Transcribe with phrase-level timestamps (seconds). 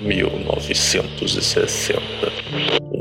[0.00, 2.32] 1960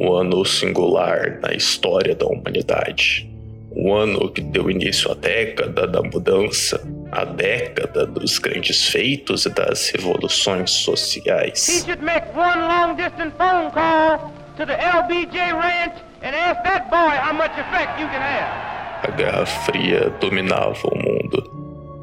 [0.02, 3.30] um ano singular na história da humanidade.
[3.74, 6.82] Um ano que deu início à década da mudança,
[7.12, 11.68] a década dos grandes feitos e das revoluções sociais.
[11.68, 16.90] He should make one long distance phone call to the LBJ Ranch and ask that
[16.90, 18.72] boy how much effect you can have.
[19.04, 21.61] A Guerra Fria dominava o mundo.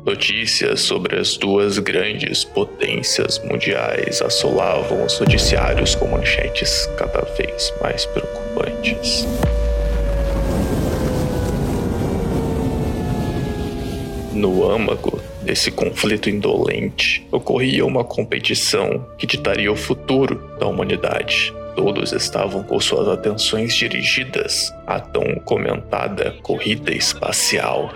[0.09, 8.07] Notícias sobre as duas grandes potências mundiais assolavam os noticiários com manchetes cada vez mais
[8.07, 9.27] preocupantes.
[14.33, 21.53] No âmago desse conflito indolente ocorria uma competição que ditaria o futuro da humanidade.
[21.77, 27.93] Todos estavam com suas atenções dirigidas à tão comentada corrida espacial.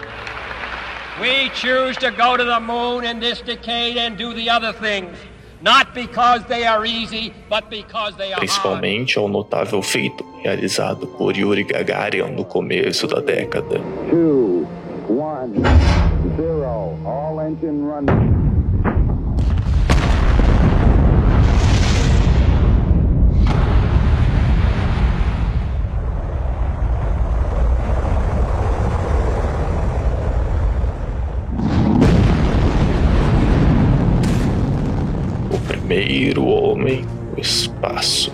[1.21, 5.17] We choose to go to the moon in this decade and do the other things.
[5.61, 11.37] Not because they are easy, but because they are Principalmente ao notável feito realizado por
[11.37, 13.79] Yuri Gagarin no começo da década.
[14.11, 14.67] Two,
[15.07, 15.53] one,
[16.37, 18.42] zero, all engine running.
[35.93, 38.33] Primeiro homem no espaço.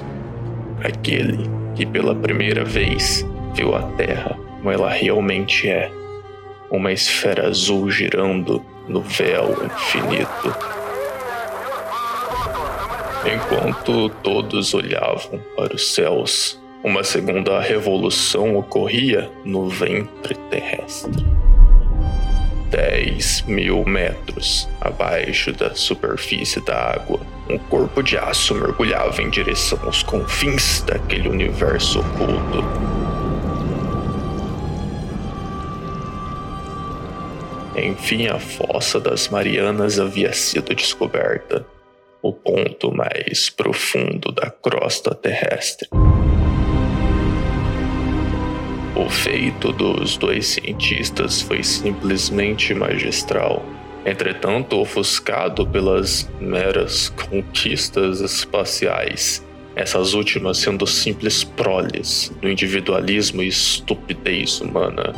[0.85, 5.91] Aquele que pela primeira vez viu a Terra como ela realmente é
[6.71, 10.55] uma esfera azul girando no véu infinito.
[13.27, 21.27] Enquanto todos olhavam para os céus, uma segunda revolução ocorria no ventre terrestre.
[22.71, 29.79] 10 mil metros abaixo da superfície da água, um corpo de aço mergulhava em direção
[29.85, 32.65] aos confins daquele universo oculto.
[37.77, 41.65] Enfim, a fossa das Marianas havia sido descoberta,
[42.21, 45.89] o ponto mais profundo da crosta terrestre.
[48.99, 53.65] O feito dos dois cientistas foi simplesmente magistral.
[54.05, 64.61] Entretanto, ofuscado pelas meras conquistas espaciais, essas últimas sendo simples proles do individualismo e estupidez
[64.61, 65.13] humana.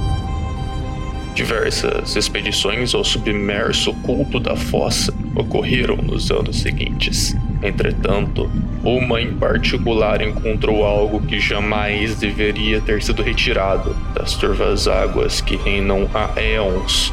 [1.34, 7.34] Diversas expedições ao submerso oculto da fossa ocorreram nos anos seguintes.
[7.62, 8.50] Entretanto,
[8.82, 15.56] uma em particular encontrou algo que jamais deveria ter sido retirado das turvas águas que
[15.56, 17.12] reinam há éons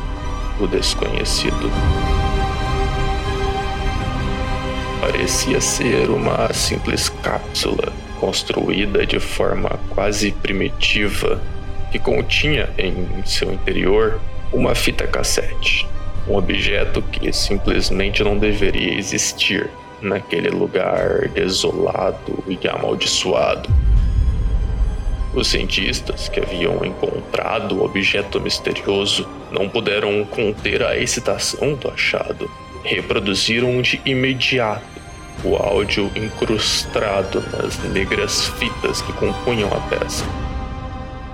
[0.60, 1.70] o desconhecido.
[5.02, 11.42] Parecia ser uma simples cápsula construída de forma quase primitiva
[11.92, 14.20] que continha em seu interior
[14.52, 15.88] uma fita cassete,
[16.28, 19.70] um objeto que simplesmente não deveria existir
[20.02, 23.70] naquele lugar desolado e amaldiçoado.
[25.34, 32.50] Os cientistas que haviam encontrado o objeto misterioso não puderam conter a excitação do achado.
[32.84, 34.84] Reproduziram de imediato
[35.44, 40.26] o áudio incrustado nas negras fitas que compunham a peça.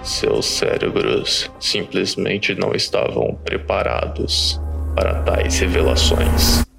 [0.03, 4.59] Seus cérebros simplesmente não estavam preparados
[4.95, 6.72] para tais revelações.